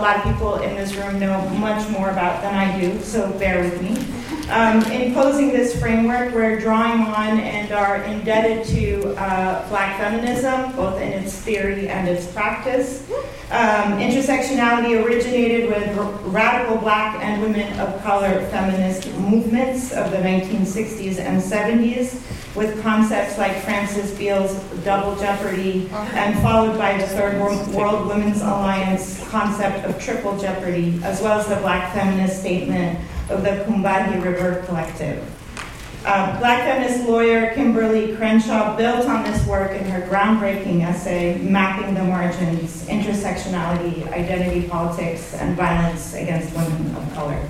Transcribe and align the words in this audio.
lot 0.00 0.16
of 0.16 0.22
people 0.24 0.56
in 0.56 0.76
this 0.76 0.94
room 0.94 1.18
know 1.18 1.48
much 1.50 1.88
more 1.90 2.10
about 2.10 2.42
than 2.42 2.54
I 2.54 2.80
do, 2.80 3.00
so 3.00 3.30
bear 3.38 3.62
with 3.62 3.82
me. 3.82 3.96
Um, 4.50 4.82
in 4.90 5.14
posing 5.14 5.50
this 5.50 5.78
framework, 5.78 6.34
we're 6.34 6.58
drawing 6.58 7.02
on 7.02 7.38
and 7.38 7.70
are 7.70 8.02
indebted 8.02 8.66
to 8.66 9.14
uh, 9.14 9.68
black 9.68 9.96
feminism, 9.96 10.74
both 10.74 11.00
in 11.00 11.12
its 11.12 11.36
theory 11.36 11.88
and 11.88 12.08
its 12.08 12.26
practice. 12.32 13.08
Um, 13.52 14.00
intersectionality 14.00 15.04
originated 15.04 15.68
with 15.68 15.96
radical 16.24 16.78
black 16.78 17.22
and 17.22 17.40
women 17.40 17.78
of 17.78 18.02
color 18.02 18.44
feminist 18.46 19.06
movements 19.18 19.92
of 19.92 20.10
the 20.10 20.16
1960s 20.16 21.20
and 21.20 21.40
70s, 21.40 22.20
with 22.56 22.82
concepts 22.82 23.38
like 23.38 23.56
Frances 23.62 24.10
Beale's 24.18 24.52
double 24.82 25.14
jeopardy, 25.14 25.88
and 25.92 26.36
followed 26.42 26.76
by 26.76 26.98
the 26.98 27.06
Third 27.06 27.40
World 27.40 28.08
Women's 28.08 28.40
Alliance 28.40 29.24
concept 29.28 29.84
of 29.84 30.02
triple 30.02 30.36
jeopardy, 30.36 31.00
as 31.04 31.22
well 31.22 31.38
as 31.38 31.46
the 31.46 31.56
black 31.56 31.94
feminist 31.94 32.40
statement 32.40 32.98
of 33.30 33.42
the 33.42 33.64
Combahee 33.64 34.22
River 34.22 34.62
Collective. 34.66 35.24
Uh, 36.04 36.38
black 36.38 36.62
feminist 36.62 37.06
lawyer 37.06 37.54
Kimberlé 37.54 38.16
Crenshaw 38.16 38.74
built 38.76 39.06
on 39.06 39.22
this 39.22 39.46
work 39.46 39.72
in 39.72 39.84
her 39.84 40.00
groundbreaking 40.08 40.82
essay, 40.82 41.38
Mapping 41.38 41.94
the 41.94 42.02
Margins 42.02 42.86
Intersectionality, 42.86 44.10
Identity 44.10 44.66
Politics, 44.66 45.34
and 45.34 45.54
Violence 45.56 46.14
Against 46.14 46.56
Women 46.56 46.96
of 46.96 47.12
Color. 47.12 47.48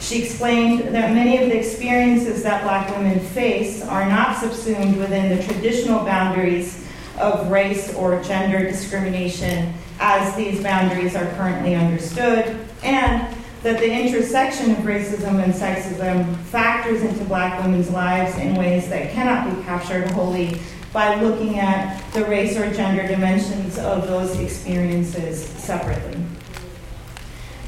She 0.00 0.22
explained 0.22 0.94
that 0.94 1.12
many 1.12 1.36
of 1.36 1.50
the 1.50 1.58
experiences 1.58 2.42
that 2.42 2.62
black 2.62 2.90
women 2.96 3.20
face 3.20 3.82
are 3.84 4.08
not 4.08 4.38
subsumed 4.38 4.96
within 4.96 5.36
the 5.36 5.42
traditional 5.44 6.02
boundaries 6.04 6.88
of 7.18 7.50
race 7.50 7.94
or 7.94 8.22
gender 8.22 8.64
discrimination 8.64 9.72
as 10.00 10.34
these 10.34 10.62
boundaries 10.62 11.14
are 11.14 11.26
currently 11.34 11.74
understood, 11.74 12.58
and 12.82 13.36
that 13.62 13.78
the 13.78 13.90
intersection 13.90 14.72
of 14.72 14.78
racism 14.78 15.42
and 15.42 15.54
sexism 15.54 16.36
factors 16.46 17.02
into 17.02 17.24
black 17.24 17.62
women's 17.62 17.90
lives 17.90 18.36
in 18.38 18.56
ways 18.56 18.88
that 18.88 19.12
cannot 19.12 19.54
be 19.54 19.62
captured 19.62 20.10
wholly 20.10 20.60
by 20.92 21.20
looking 21.20 21.58
at 21.58 22.02
the 22.12 22.24
race 22.24 22.56
or 22.56 22.70
gender 22.72 23.06
dimensions 23.06 23.78
of 23.78 24.06
those 24.08 24.38
experiences 24.40 25.46
separately. 25.46 26.22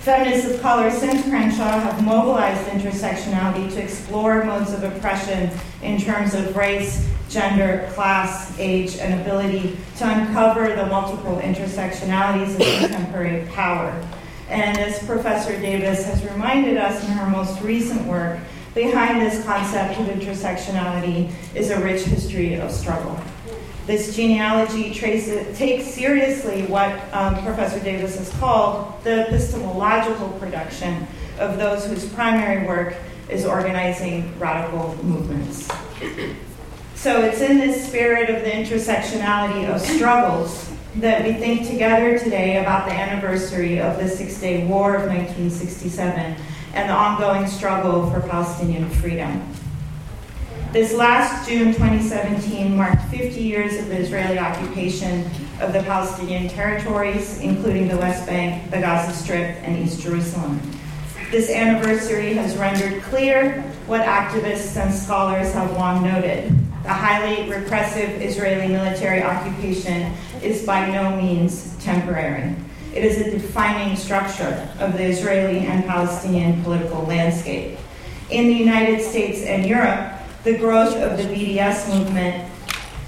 Feminists 0.00 0.50
of 0.50 0.60
color 0.60 0.90
since 0.90 1.22
Crenshaw 1.22 1.78
have 1.78 2.04
mobilized 2.04 2.68
intersectionality 2.68 3.72
to 3.72 3.82
explore 3.82 4.44
modes 4.44 4.72
of 4.72 4.82
oppression 4.82 5.48
in 5.80 5.98
terms 5.98 6.34
of 6.34 6.54
race, 6.54 7.08
gender, 7.30 7.88
class, 7.94 8.54
age, 8.58 8.96
and 8.98 9.18
ability 9.22 9.78
to 9.96 10.06
uncover 10.06 10.74
the 10.76 10.84
multiple 10.86 11.38
intersectionalities 11.38 12.50
of 12.50 12.80
contemporary 12.80 13.46
power. 13.52 13.98
And 14.48 14.76
as 14.78 15.02
Professor 15.04 15.58
Davis 15.60 16.04
has 16.04 16.24
reminded 16.30 16.76
us 16.76 17.02
in 17.04 17.10
her 17.12 17.30
most 17.30 17.60
recent 17.62 18.06
work, 18.06 18.38
behind 18.74 19.20
this 19.20 19.44
concept 19.44 19.98
of 20.00 20.06
intersectionality 20.06 21.32
is 21.54 21.70
a 21.70 21.80
rich 21.80 22.02
history 22.02 22.54
of 22.54 22.70
struggle. 22.70 23.18
This 23.86 24.16
genealogy 24.16 24.92
traces, 24.92 25.56
takes 25.58 25.86
seriously 25.86 26.62
what 26.62 26.90
um, 27.12 27.42
Professor 27.42 27.80
Davis 27.80 28.16
has 28.16 28.30
called 28.38 29.02
the 29.04 29.26
epistemological 29.26 30.30
production 30.40 31.06
of 31.38 31.58
those 31.58 31.86
whose 31.86 32.08
primary 32.10 32.66
work 32.66 32.94
is 33.28 33.44
organizing 33.44 34.38
radical 34.38 34.96
movements. 35.04 35.68
So 36.94 37.20
it's 37.22 37.40
in 37.40 37.58
this 37.58 37.86
spirit 37.86 38.30
of 38.30 38.42
the 38.42 38.50
intersectionality 38.50 39.68
of 39.68 39.80
struggles 39.80 40.73
that 40.96 41.24
we 41.24 41.32
think 41.32 41.66
together 41.66 42.18
today 42.18 42.58
about 42.58 42.86
the 42.86 42.92
anniversary 42.92 43.80
of 43.80 43.98
the 43.98 44.08
Six 44.08 44.40
Day 44.40 44.64
War 44.66 44.94
of 44.94 45.02
1967 45.02 46.36
and 46.74 46.88
the 46.88 46.94
ongoing 46.94 47.48
struggle 47.48 48.08
for 48.10 48.20
Palestinian 48.20 48.88
freedom. 48.88 49.42
This 50.72 50.92
last 50.92 51.48
June 51.48 51.72
2017 51.72 52.76
marked 52.76 53.02
50 53.04 53.40
years 53.40 53.78
of 53.78 53.88
the 53.88 53.96
Israeli 53.96 54.38
occupation 54.38 55.28
of 55.60 55.72
the 55.72 55.82
Palestinian 55.82 56.48
territories, 56.48 57.40
including 57.40 57.88
the 57.88 57.96
West 57.96 58.26
Bank, 58.26 58.70
the 58.70 58.78
Gaza 58.78 59.16
Strip, 59.16 59.56
and 59.62 59.84
East 59.84 60.00
Jerusalem. 60.00 60.60
This 61.30 61.50
anniversary 61.50 62.34
has 62.34 62.56
rendered 62.56 63.02
clear 63.04 63.62
what 63.86 64.02
activists 64.02 64.76
and 64.76 64.94
scholars 64.94 65.52
have 65.52 65.72
long 65.72 66.04
noted. 66.04 66.52
The 66.84 66.92
highly 66.92 67.48
repressive 67.48 68.20
Israeli 68.20 68.68
military 68.68 69.22
occupation 69.22 70.12
is 70.42 70.66
by 70.66 70.90
no 70.90 71.16
means 71.16 71.74
temporary. 71.82 72.54
It 72.94 73.02
is 73.02 73.22
a 73.22 73.30
defining 73.30 73.96
structure 73.96 74.68
of 74.80 74.92
the 74.92 75.02
Israeli 75.02 75.60
and 75.60 75.86
Palestinian 75.86 76.62
political 76.62 77.02
landscape. 77.04 77.78
In 78.28 78.48
the 78.48 78.52
United 78.52 79.02
States 79.02 79.40
and 79.44 79.64
Europe, 79.64 80.12
the 80.42 80.58
growth 80.58 80.94
of 80.96 81.16
the 81.16 81.22
BDS 81.24 81.88
movement 81.88 82.52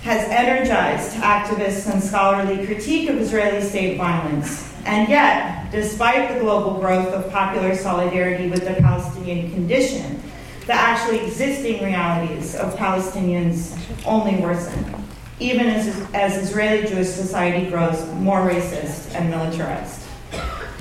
has 0.04 0.26
energized 0.30 1.14
activists 1.16 1.92
and 1.92 2.02
scholarly 2.02 2.64
critique 2.64 3.10
of 3.10 3.18
Israeli 3.18 3.60
state 3.60 3.98
violence. 3.98 4.72
And 4.86 5.06
yet, 5.06 5.70
despite 5.70 6.32
the 6.32 6.40
global 6.40 6.80
growth 6.80 7.08
of 7.08 7.30
popular 7.30 7.76
solidarity 7.76 8.48
with 8.48 8.66
the 8.66 8.80
Palestinian 8.80 9.50
condition, 9.52 10.22
the 10.66 10.72
actually 10.72 11.24
existing 11.24 11.82
realities 11.82 12.56
of 12.56 12.74
Palestinians 12.74 13.78
only 14.04 14.36
worsen, 14.36 14.94
even 15.38 15.66
as, 15.66 15.86
as 16.12 16.36
Israeli 16.36 16.86
Jewish 16.88 17.08
society 17.08 17.70
grows 17.70 18.04
more 18.14 18.40
racist 18.40 19.14
and 19.14 19.30
militarized. 19.30 20.02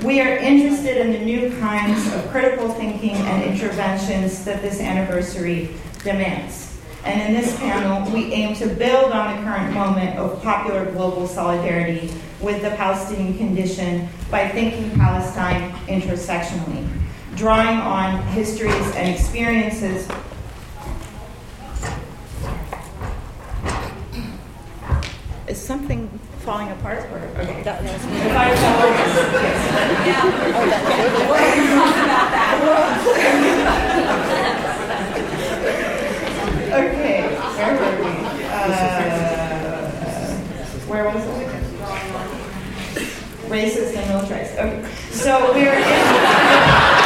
We 0.04 0.20
are 0.20 0.36
interested 0.36 0.98
in 0.98 1.12
the 1.12 1.20
new 1.20 1.56
kinds 1.58 2.12
of 2.14 2.28
critical 2.30 2.68
thinking 2.68 3.14
and 3.14 3.44
interventions 3.44 4.44
that 4.44 4.60
this 4.60 4.80
anniversary 4.80 5.70
demands. 6.02 6.76
And 7.04 7.20
in 7.22 7.40
this 7.40 7.56
panel, 7.56 8.12
we 8.12 8.32
aim 8.32 8.56
to 8.56 8.66
build 8.66 9.12
on 9.12 9.36
the 9.36 9.42
current 9.44 9.72
moment 9.72 10.18
of 10.18 10.42
popular 10.42 10.90
global 10.90 11.28
solidarity 11.28 12.12
with 12.40 12.62
the 12.62 12.70
Palestinian 12.70 13.38
condition 13.38 14.08
by 14.30 14.48
thinking 14.48 14.90
Palestine 14.98 15.70
intersectionally, 15.86 16.86
drawing 17.36 17.78
on 17.78 18.22
histories 18.28 18.72
and 18.96 19.14
experiences. 19.14 20.08
Is 25.46 25.60
something 25.60 26.08
falling 26.38 26.70
apart? 26.70 27.04
Or, 27.12 27.18
okay. 27.18 27.62
That, 27.62 27.84
that's 27.84 28.04
if 28.04 28.36
I 28.36 28.56
fall, 28.56 28.88
yes. 28.88 29.16
Yeah. 30.06 30.24
okay, 36.72 37.20
where 37.56 37.74
were 37.76 37.96
we? 38.02 38.10
Uh, 38.46 38.66
where 40.88 41.04
was 41.04 41.22
it? 41.24 41.32
Racist 43.50 43.94
and 43.94 44.06
militarized. 44.08 44.54
Okay, 44.58 44.80
so 45.10 45.52
we're 45.52 45.74
in. 45.74 46.96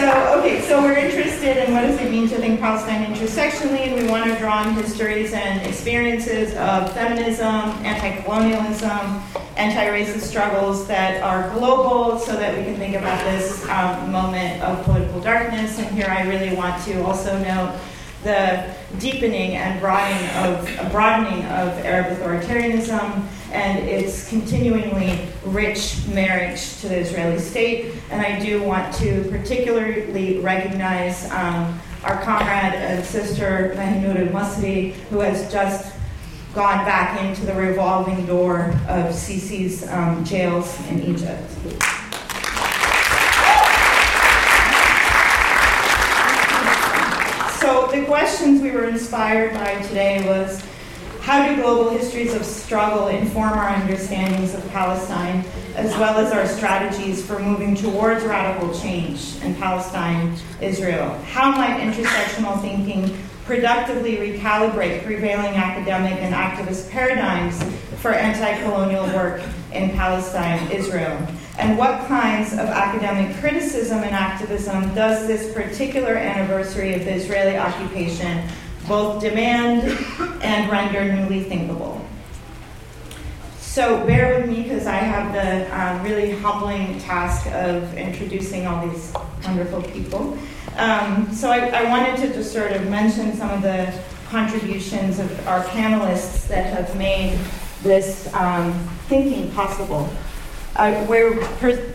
So, 0.00 0.38
okay, 0.38 0.62
so 0.62 0.80
we're 0.80 0.96
interested 0.96 1.58
in 1.58 1.74
what 1.74 1.82
does 1.82 2.00
it 2.00 2.10
mean 2.10 2.28
to 2.28 2.36
think 2.38 2.59
Palestine 2.70 3.12
intersectionally, 3.12 3.88
and 3.88 3.96
we 3.96 4.08
want 4.08 4.30
to 4.30 4.38
draw 4.38 4.58
on 4.58 4.74
histories 4.74 5.32
and 5.32 5.60
experiences 5.66 6.54
of 6.54 6.92
feminism, 6.92 7.66
anti-colonialism, 7.84 9.20
anti-racist 9.56 10.20
struggles 10.20 10.86
that 10.86 11.20
are 11.20 11.52
global 11.58 12.16
so 12.20 12.36
that 12.36 12.56
we 12.56 12.62
can 12.62 12.76
think 12.76 12.94
about 12.94 13.20
this 13.24 13.68
um, 13.70 14.12
moment 14.12 14.62
of 14.62 14.84
political 14.84 15.20
darkness. 15.20 15.80
And 15.80 15.88
here 15.96 16.06
I 16.08 16.22
really 16.28 16.54
want 16.54 16.80
to 16.84 17.02
also 17.02 17.36
note 17.42 17.76
the 18.22 18.72
deepening 19.00 19.56
and 19.56 19.80
broadening 19.80 20.30
of, 20.36 20.92
broadening 20.92 21.44
of 21.46 21.70
Arab 21.84 22.16
authoritarianism 22.18 23.26
and 23.50 23.88
its 23.88 24.28
continuingly 24.28 25.26
rich 25.44 26.06
marriage 26.06 26.76
to 26.82 26.88
the 26.88 26.98
Israeli 26.98 27.40
state. 27.40 27.96
And 28.12 28.20
I 28.24 28.38
do 28.38 28.62
want 28.62 28.94
to 28.98 29.24
particularly 29.28 30.38
recognize 30.38 31.28
um, 31.32 31.80
our 32.04 32.22
comrade 32.22 32.74
and 32.74 33.04
sister 33.04 33.74
Mahinur 33.76 34.26
al-Masri, 34.26 34.92
who 35.10 35.20
has 35.20 35.50
just 35.52 35.94
gone 36.54 36.84
back 36.84 37.20
into 37.22 37.44
the 37.44 37.54
revolving 37.54 38.26
door 38.26 38.66
of 38.88 39.12
Sisi's 39.14 39.86
um, 39.88 40.24
jails 40.24 40.78
in 40.88 41.00
Egypt. 41.02 41.48
So 47.60 47.86
the 47.92 48.04
questions 48.06 48.62
we 48.62 48.70
were 48.70 48.88
inspired 48.88 49.54
by 49.54 49.80
today 49.82 50.26
was 50.26 50.64
how 51.20 51.46
do 51.46 51.62
global 51.62 51.90
histories 51.90 52.34
of 52.34 52.44
struggle 52.44 53.08
inform 53.08 53.52
our 53.52 53.68
understandings 53.68 54.54
of 54.54 54.66
Palestine, 54.70 55.44
as 55.80 55.96
well 55.96 56.18
as 56.18 56.30
our 56.30 56.46
strategies 56.46 57.24
for 57.24 57.38
moving 57.38 57.74
towards 57.74 58.22
radical 58.24 58.72
change 58.78 59.36
in 59.42 59.54
Palestine, 59.54 60.36
Israel? 60.60 61.14
How 61.24 61.50
might 61.52 61.80
intersectional 61.80 62.60
thinking 62.60 63.16
productively 63.46 64.18
recalibrate 64.18 65.02
prevailing 65.04 65.54
academic 65.54 66.18
and 66.20 66.34
activist 66.34 66.90
paradigms 66.90 67.62
for 68.02 68.12
anti 68.12 68.60
colonial 68.60 69.06
work 69.06 69.40
in 69.72 69.88
Palestine, 69.92 70.70
Israel? 70.70 71.16
And 71.56 71.78
what 71.78 72.06
kinds 72.06 72.52
of 72.52 72.68
academic 72.68 73.34
criticism 73.38 74.00
and 74.00 74.14
activism 74.14 74.94
does 74.94 75.26
this 75.26 75.50
particular 75.54 76.14
anniversary 76.14 76.92
of 76.92 77.06
the 77.06 77.14
Israeli 77.14 77.56
occupation 77.56 78.46
both 78.86 79.22
demand 79.22 79.84
and 80.42 80.70
render 80.70 81.10
newly 81.10 81.42
thinkable? 81.44 82.04
So 83.70 84.04
bear 84.04 84.36
with 84.36 84.50
me 84.50 84.64
because 84.64 84.88
I 84.88 84.96
have 84.96 85.32
the 85.32 85.80
um, 85.80 86.02
really 86.02 86.32
humbling 86.32 86.98
task 86.98 87.46
of 87.52 87.96
introducing 87.96 88.66
all 88.66 88.84
these 88.88 89.12
wonderful 89.44 89.80
people. 89.80 90.36
Um, 90.76 91.32
so 91.32 91.52
I, 91.52 91.68
I, 91.68 91.88
wanted 91.88 92.16
to 92.16 92.32
just 92.34 92.52
sort 92.52 92.72
of 92.72 92.90
mention 92.90 93.32
some 93.36 93.48
of 93.48 93.62
the 93.62 93.96
contributions 94.28 95.20
of 95.20 95.46
our 95.46 95.62
panelists 95.66 96.48
that 96.48 96.66
have 96.72 96.96
made 96.96 97.38
this 97.84 98.28
um, 98.34 98.72
thinking 99.06 99.52
possible. 99.52 100.12
Uh, 100.74 101.06
we're 101.08 101.38
per- 101.58 101.94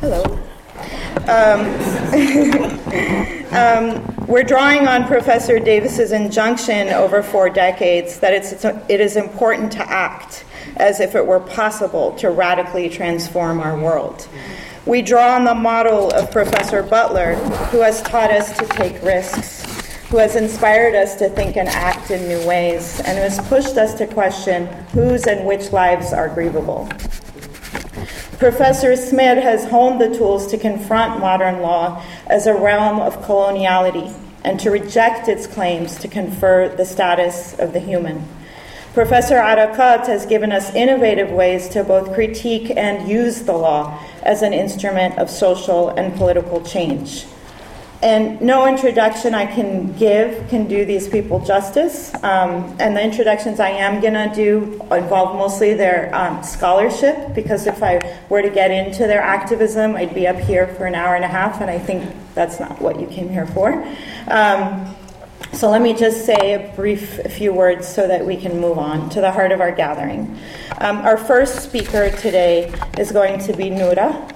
hello. 0.00 0.22
Um, 1.26 1.64
um, 3.54 4.26
we're 4.26 4.44
drawing 4.44 4.86
on 4.86 5.06
Professor 5.06 5.58
Davis's 5.58 6.12
injunction 6.12 6.90
over 6.90 7.22
four 7.22 7.48
decades 7.48 8.20
that 8.20 8.34
it's, 8.34 8.52
it's, 8.52 8.66
it 8.90 9.00
is 9.00 9.16
important 9.16 9.72
to 9.72 9.90
act 9.90 10.44
as 10.80 10.98
if 10.98 11.14
it 11.14 11.26
were 11.26 11.40
possible 11.40 12.12
to 12.16 12.30
radically 12.30 12.88
transform 12.88 13.60
our 13.60 13.78
world. 13.78 14.26
We 14.86 15.02
draw 15.02 15.36
on 15.36 15.44
the 15.44 15.54
model 15.54 16.10
of 16.10 16.30
Professor 16.30 16.82
Butler, 16.82 17.34
who 17.70 17.80
has 17.80 18.02
taught 18.02 18.30
us 18.30 18.56
to 18.58 18.66
take 18.66 19.02
risks, 19.02 19.64
who 20.08 20.16
has 20.16 20.34
inspired 20.34 20.94
us 20.94 21.14
to 21.16 21.28
think 21.28 21.56
and 21.56 21.68
act 21.68 22.10
in 22.10 22.26
new 22.26 22.44
ways, 22.46 22.98
and 23.00 23.18
who 23.18 23.22
has 23.22 23.38
pushed 23.48 23.76
us 23.76 23.94
to 23.94 24.06
question 24.06 24.66
whose 24.92 25.26
and 25.26 25.46
which 25.46 25.70
lives 25.70 26.12
are 26.12 26.28
grievable. 26.28 26.88
Professor 28.38 28.92
Esmeir 28.92 29.40
has 29.42 29.68
honed 29.68 30.00
the 30.00 30.16
tools 30.16 30.46
to 30.46 30.56
confront 30.56 31.20
modern 31.20 31.60
law 31.60 32.02
as 32.26 32.46
a 32.46 32.54
realm 32.54 32.98
of 32.98 33.18
coloniality 33.18 34.12
and 34.44 34.58
to 34.60 34.70
reject 34.70 35.28
its 35.28 35.46
claims 35.46 35.98
to 35.98 36.08
confer 36.08 36.68
the 36.68 36.86
status 36.86 37.58
of 37.58 37.74
the 37.74 37.80
human. 37.80 38.26
Professor 38.92 39.36
Erakat 39.36 40.08
has 40.08 40.26
given 40.26 40.50
us 40.50 40.74
innovative 40.74 41.30
ways 41.30 41.68
to 41.68 41.84
both 41.84 42.12
critique 42.12 42.72
and 42.76 43.08
use 43.08 43.42
the 43.42 43.52
law 43.52 43.96
as 44.24 44.42
an 44.42 44.52
instrument 44.52 45.16
of 45.16 45.30
social 45.30 45.90
and 45.90 46.16
political 46.16 46.60
change. 46.62 47.24
And 48.02 48.40
no 48.40 48.66
introduction 48.66 49.32
I 49.32 49.46
can 49.46 49.92
give 49.92 50.48
can 50.48 50.66
do 50.66 50.84
these 50.84 51.06
people 51.06 51.38
justice. 51.38 52.12
Um, 52.24 52.74
and 52.80 52.96
the 52.96 53.02
introductions 53.02 53.60
I 53.60 53.68
am 53.68 54.00
going 54.00 54.14
to 54.14 54.32
do 54.34 54.80
involve 54.90 55.36
mostly 55.36 55.74
their 55.74 56.12
um, 56.12 56.42
scholarship, 56.42 57.34
because 57.34 57.68
if 57.68 57.82
I 57.84 58.00
were 58.28 58.42
to 58.42 58.50
get 58.50 58.72
into 58.72 59.06
their 59.06 59.20
activism, 59.20 59.94
I'd 59.94 60.14
be 60.14 60.26
up 60.26 60.38
here 60.38 60.66
for 60.66 60.86
an 60.86 60.96
hour 60.96 61.14
and 61.14 61.24
a 61.24 61.28
half, 61.28 61.60
and 61.60 61.70
I 61.70 61.78
think 61.78 62.10
that's 62.34 62.58
not 62.58 62.80
what 62.80 62.98
you 62.98 63.06
came 63.06 63.28
here 63.28 63.46
for. 63.46 63.74
Um, 64.28 64.96
so 65.52 65.70
let 65.70 65.82
me 65.82 65.94
just 65.94 66.24
say 66.24 66.54
a 66.54 66.74
brief 66.74 67.20
few 67.32 67.52
words 67.52 67.86
so 67.86 68.06
that 68.08 68.24
we 68.24 68.36
can 68.36 68.60
move 68.60 68.78
on 68.78 69.10
to 69.10 69.20
the 69.20 69.30
heart 69.30 69.52
of 69.52 69.60
our 69.60 69.72
gathering. 69.72 70.38
Um, 70.78 70.98
our 70.98 71.16
first 71.16 71.60
speaker 71.60 72.10
today 72.10 72.72
is 72.96 73.12
going 73.12 73.40
to 73.40 73.52
be 73.52 73.68
Noura. 73.68 74.29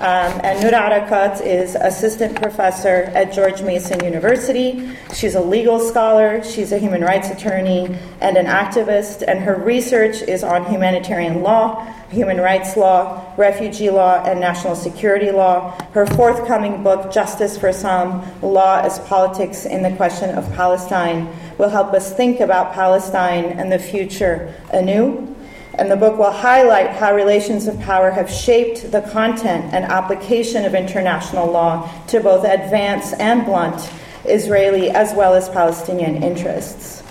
Um, 0.00 0.40
and 0.42 0.62
Noura 0.62 0.88
Erakat 0.88 1.44
is 1.44 1.74
assistant 1.74 2.40
professor 2.40 3.12
at 3.14 3.34
George 3.34 3.60
Mason 3.60 4.02
University. 4.02 4.96
She's 5.12 5.34
a 5.34 5.42
legal 5.42 5.78
scholar, 5.78 6.42
she's 6.42 6.72
a 6.72 6.78
human 6.78 7.02
rights 7.02 7.28
attorney, 7.28 7.94
and 8.22 8.38
an 8.38 8.46
activist, 8.46 9.22
and 9.28 9.40
her 9.40 9.56
research 9.56 10.22
is 10.22 10.42
on 10.42 10.64
humanitarian 10.64 11.42
law, 11.42 11.84
human 12.08 12.38
rights 12.38 12.78
law, 12.78 13.30
refugee 13.36 13.90
law, 13.90 14.24
and 14.24 14.40
national 14.40 14.74
security 14.74 15.32
law. 15.32 15.78
Her 15.92 16.06
forthcoming 16.06 16.82
book, 16.82 17.12
Justice 17.12 17.58
for 17.58 17.70
Some 17.70 18.24
Law 18.40 18.80
as 18.80 18.98
Politics 19.00 19.66
in 19.66 19.82
the 19.82 19.94
Question 19.96 20.30
of 20.30 20.50
Palestine, 20.54 21.28
will 21.58 21.68
help 21.68 21.92
us 21.92 22.10
think 22.14 22.40
about 22.40 22.72
Palestine 22.72 23.44
and 23.44 23.70
the 23.70 23.78
future 23.78 24.54
anew. 24.72 25.36
And 25.80 25.90
the 25.90 25.96
book 25.96 26.18
will 26.18 26.30
highlight 26.30 26.90
how 26.90 27.14
relations 27.14 27.66
of 27.66 27.80
power 27.80 28.10
have 28.10 28.30
shaped 28.30 28.92
the 28.92 29.00
content 29.00 29.72
and 29.72 29.86
application 29.86 30.66
of 30.66 30.74
international 30.74 31.50
law 31.50 31.90
to 32.08 32.20
both 32.20 32.44
advance 32.44 33.14
and 33.14 33.46
blunt 33.46 33.90
Israeli 34.26 34.90
as 34.90 35.14
well 35.14 35.32
as 35.32 35.48
Palestinian 35.48 36.22
interests. 36.22 37.02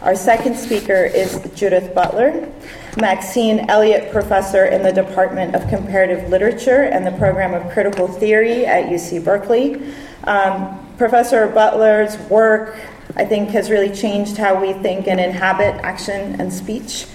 Our 0.00 0.14
second 0.16 0.56
speaker 0.56 1.04
is 1.04 1.38
Judith 1.54 1.94
Butler. 1.94 2.50
Maxine 2.98 3.68
Elliott 3.68 4.10
Professor 4.10 4.64
in 4.64 4.82
the 4.82 4.92
Department 4.92 5.54
of 5.54 5.68
Comparative 5.68 6.30
Literature 6.30 6.84
and 6.84 7.06
the 7.06 7.12
Program 7.18 7.52
of 7.52 7.70
Critical 7.74 8.08
Theory 8.08 8.64
at 8.64 8.86
UC 8.86 9.22
Berkeley. 9.22 9.82
Um, 10.24 10.80
Professor 10.96 11.46
Butler's 11.48 12.16
work, 12.30 12.80
I 13.16 13.26
think, 13.26 13.50
has 13.50 13.68
really 13.70 13.94
changed 13.94 14.38
how 14.38 14.58
we 14.58 14.72
think 14.72 15.08
and 15.08 15.20
inhabit 15.20 15.74
action 15.84 16.40
and 16.40 16.50
speech. 16.50 17.06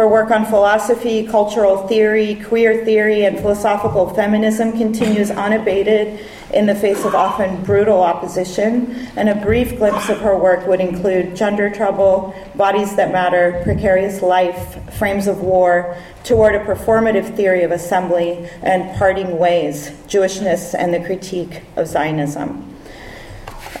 Her 0.00 0.08
work 0.08 0.30
on 0.30 0.46
philosophy, 0.46 1.26
cultural 1.26 1.86
theory, 1.86 2.36
queer 2.36 2.86
theory, 2.86 3.26
and 3.26 3.38
philosophical 3.38 4.08
feminism 4.14 4.72
continues 4.72 5.30
unabated 5.30 6.26
in 6.54 6.64
the 6.64 6.74
face 6.74 7.04
of 7.04 7.14
often 7.14 7.62
brutal 7.64 8.00
opposition. 8.00 9.10
And 9.16 9.28
a 9.28 9.34
brief 9.34 9.76
glimpse 9.76 10.08
of 10.08 10.16
her 10.22 10.38
work 10.38 10.66
would 10.66 10.80
include 10.80 11.36
Gender 11.36 11.68
Trouble, 11.68 12.34
Bodies 12.54 12.96
That 12.96 13.12
Matter, 13.12 13.60
Precarious 13.62 14.22
Life, 14.22 14.78
Frames 14.94 15.26
of 15.26 15.42
War, 15.42 15.94
Toward 16.24 16.54
a 16.54 16.60
Performative 16.60 17.36
Theory 17.36 17.62
of 17.62 17.70
Assembly, 17.70 18.48
and 18.62 18.96
Parting 18.96 19.38
Ways 19.38 19.90
Jewishness 20.08 20.74
and 20.74 20.94
the 20.94 21.00
Critique 21.00 21.60
of 21.76 21.86
Zionism. 21.86 22.69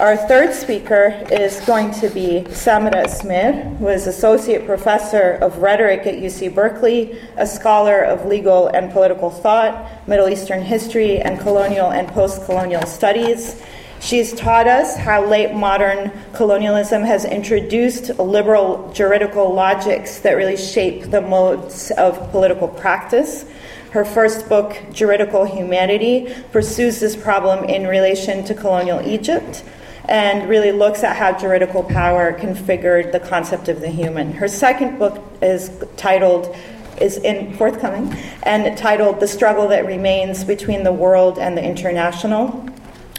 Our 0.00 0.16
third 0.16 0.54
speaker 0.54 1.26
is 1.30 1.60
going 1.66 1.90
to 2.00 2.08
be 2.08 2.40
Samera 2.48 3.04
Esmeir, 3.04 3.76
who 3.76 3.88
is 3.88 4.06
Associate 4.06 4.64
Professor 4.64 5.32
of 5.42 5.58
Rhetoric 5.58 6.06
at 6.06 6.14
UC 6.14 6.54
Berkeley, 6.54 7.18
a 7.36 7.46
scholar 7.46 8.00
of 8.00 8.24
legal 8.24 8.68
and 8.68 8.90
political 8.90 9.28
thought, 9.28 10.08
Middle 10.08 10.30
Eastern 10.30 10.62
history, 10.62 11.20
and 11.20 11.38
colonial 11.38 11.90
and 11.92 12.08
post 12.08 12.46
colonial 12.46 12.86
studies. 12.86 13.62
She's 14.00 14.32
taught 14.32 14.66
us 14.66 14.96
how 14.96 15.26
late 15.26 15.52
modern 15.52 16.10
colonialism 16.32 17.02
has 17.02 17.26
introduced 17.26 18.18
liberal 18.18 18.90
juridical 18.94 19.52
logics 19.52 20.20
that 20.20 20.32
really 20.32 20.56
shape 20.56 21.10
the 21.10 21.20
modes 21.20 21.90
of 21.98 22.30
political 22.30 22.68
practice. 22.68 23.44
Her 23.90 24.06
first 24.06 24.48
book, 24.48 24.78
Juridical 24.94 25.44
Humanity, 25.44 26.34
pursues 26.52 27.00
this 27.00 27.16
problem 27.16 27.64
in 27.64 27.86
relation 27.86 28.46
to 28.46 28.54
colonial 28.54 29.06
Egypt 29.06 29.62
and 30.08 30.48
really 30.48 30.72
looks 30.72 31.02
at 31.02 31.16
how 31.16 31.36
juridical 31.36 31.82
power 31.82 32.32
configured 32.32 33.12
the 33.12 33.20
concept 33.20 33.68
of 33.68 33.80
the 33.80 33.88
human. 33.88 34.32
Her 34.32 34.48
second 34.48 34.98
book 34.98 35.22
is 35.42 35.70
titled 35.96 36.56
is 37.00 37.16
in 37.16 37.54
forthcoming 37.56 38.14
and 38.42 38.76
titled 38.76 39.20
The 39.20 39.26
Struggle 39.26 39.68
That 39.68 39.86
Remains 39.86 40.44
Between 40.44 40.82
the 40.82 40.92
World 40.92 41.38
and 41.38 41.56
the 41.56 41.64
International 41.64 42.68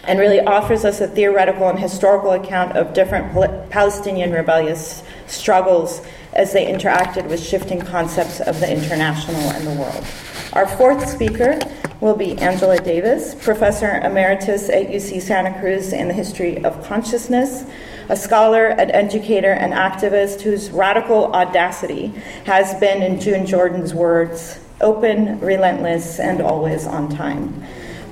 and 0.04 0.20
really 0.20 0.40
offers 0.40 0.86
us 0.86 1.02
a 1.02 1.08
theoretical 1.08 1.68
and 1.70 1.80
historical 1.80 2.32
account 2.32 2.76
of 2.76 2.94
different 2.94 3.34
Palestinian 3.70 4.32
rebellious 4.32 5.04
struggles 5.28 6.02
as 6.34 6.54
they 6.54 6.66
interacted 6.72 7.28
with 7.28 7.44
shifting 7.44 7.80
concepts 7.82 8.40
of 8.40 8.60
the 8.60 8.72
international 8.72 9.42
and 9.52 9.68
the 9.68 9.74
world. 9.74 10.06
Our 10.54 10.68
fourth 10.68 11.08
speaker 11.08 11.58
will 12.02 12.18
be 12.18 12.38
Angela 12.40 12.78
Davis, 12.78 13.36
Professor 13.36 14.02
Emeritus 14.04 14.68
at 14.68 14.88
UC 14.88 15.22
Santa 15.22 15.58
Cruz 15.62 15.94
in 15.94 16.10
the 16.10 16.14
History 16.14 16.62
of 16.66 16.84
Consciousness, 16.84 17.64
a 18.10 18.18
scholar, 18.18 18.68
an 18.68 18.92
educator, 18.92 19.54
and 19.54 19.72
activist 19.72 20.42
whose 20.42 20.70
radical 20.70 21.34
audacity 21.34 22.08
has 22.46 22.78
been, 22.82 23.02
in 23.02 23.18
June 23.22 23.46
Jordan's 23.46 23.94
words, 23.94 24.60
open, 24.82 25.40
relentless, 25.40 26.20
and 26.20 26.42
always 26.42 26.86
on 26.86 27.08
time. 27.08 27.64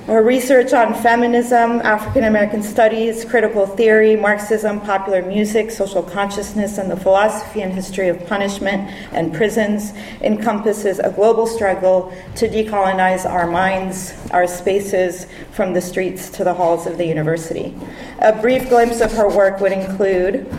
Her 0.10 0.24
research 0.24 0.74
on 0.74 0.96
feminism, 0.96 1.82
African 1.82 2.24
American 2.24 2.64
studies, 2.64 3.24
critical 3.24 3.68
theory, 3.68 4.16
Marxism, 4.16 4.82
popular 4.82 5.22
music, 5.22 5.70
social 5.70 6.02
consciousness, 6.02 6.80
and 6.80 6.90
the 6.90 6.98
philosophy 6.98 7.62
and 7.62 7.72
history 7.72 8.10
of 8.10 8.26
punishment 8.26 8.90
and 9.12 9.32
prisons 9.32 9.94
encompasses 10.22 10.98
a 10.98 11.12
global 11.12 11.46
struggle 11.46 12.12
to 12.38 12.48
decolonize 12.48 13.30
our 13.30 13.46
minds, 13.46 14.16
our 14.32 14.48
spaces, 14.48 15.28
from 15.52 15.74
the 15.74 15.82
streets 15.82 16.32
to 16.32 16.44
the 16.44 16.56
halls 16.56 16.88
of 16.88 16.98
the 16.98 17.06
university. 17.06 17.76
A 18.18 18.34
brief 18.42 18.68
glimpse 18.68 19.02
of 19.02 19.12
her 19.12 19.30
work 19.30 19.60
would 19.60 19.74
include 19.74 20.52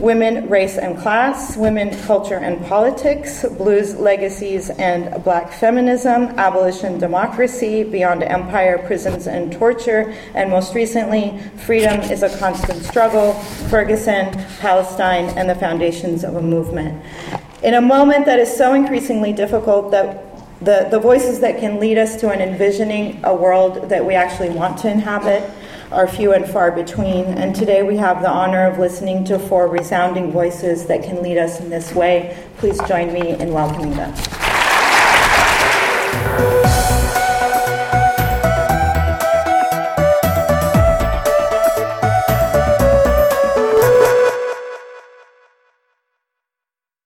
Women, 0.00 0.48
Race 0.48 0.78
and 0.78 0.98
Class, 0.98 1.56
Women, 1.56 1.90
Culture 2.02 2.36
and 2.36 2.64
Politics, 2.66 3.44
Blues, 3.56 3.96
Legacies 3.96 4.70
and 4.70 5.22
Black 5.24 5.52
Feminism, 5.52 6.24
Abolition, 6.38 6.98
Democracy, 6.98 7.82
Beyond 7.82 8.22
Empire, 8.22 8.78
Prisons 8.78 9.26
and 9.26 9.52
Torture, 9.52 10.14
and 10.34 10.50
most 10.50 10.74
recently, 10.74 11.38
Freedom 11.66 12.00
is 12.00 12.22
a 12.22 12.38
Constant 12.38 12.82
Struggle, 12.84 13.34
Ferguson, 13.70 14.32
Palestine, 14.58 15.26
and 15.36 15.50
the 15.50 15.54
Foundations 15.54 16.24
of 16.24 16.36
a 16.36 16.42
Movement. 16.42 17.02
In 17.62 17.74
a 17.74 17.80
moment 17.80 18.24
that 18.26 18.38
is 18.38 18.56
so 18.56 18.74
increasingly 18.74 19.32
difficult 19.32 19.90
that 19.90 20.24
the, 20.60 20.88
the 20.90 20.98
voices 20.98 21.40
that 21.40 21.58
can 21.58 21.78
lead 21.78 21.98
us 21.98 22.16
to 22.20 22.30
an 22.30 22.40
envisioning 22.40 23.20
a 23.24 23.34
world 23.34 23.88
that 23.88 24.04
we 24.04 24.14
actually 24.14 24.50
want 24.50 24.78
to 24.78 24.90
inhabit 24.90 25.48
are 25.90 26.06
few 26.06 26.32
and 26.32 26.48
far 26.48 26.70
between. 26.70 27.24
And 27.24 27.54
today 27.54 27.82
we 27.82 27.96
have 27.96 28.20
the 28.20 28.30
honor 28.30 28.66
of 28.66 28.78
listening 28.78 29.24
to 29.24 29.38
four 29.38 29.68
resounding 29.68 30.30
voices 30.30 30.86
that 30.86 31.02
can 31.02 31.22
lead 31.22 31.38
us 31.38 31.60
in 31.60 31.70
this 31.70 31.94
way. 31.94 32.36
Please 32.58 32.78
join 32.86 33.12
me 33.12 33.38
in 33.38 33.52
welcoming 33.52 33.92
them. 33.92 34.14